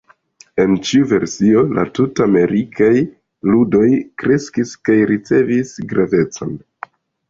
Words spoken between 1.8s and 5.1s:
Tut-Amerikaj Ludoj kreskis kaj